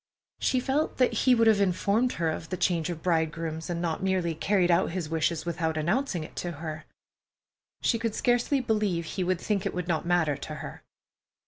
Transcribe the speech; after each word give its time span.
She 0.39 0.59
felt 0.59 0.97
that 0.97 1.13
he 1.13 1.35
would 1.35 1.45
have 1.45 1.61
informed 1.61 2.13
her 2.13 2.31
of 2.31 2.49
the 2.49 2.57
change 2.57 2.89
of 2.89 3.03
bridegrooms, 3.03 3.69
and 3.69 3.79
not 3.79 4.01
merely 4.01 4.33
carried 4.33 4.71
out 4.71 4.89
his 4.89 5.09
wishes 5.09 5.45
without 5.45 5.77
announcing 5.77 6.23
it 6.23 6.35
to 6.37 6.53
her. 6.53 6.85
She 7.83 7.99
could 7.99 8.15
scarcely 8.15 8.61
believe 8.61 9.05
he 9.05 9.23
could 9.23 9.39
think 9.39 9.63
it 9.63 9.75
would 9.75 9.87
not 9.87 10.07
matter 10.07 10.35
to 10.35 10.55
her. 10.55 10.81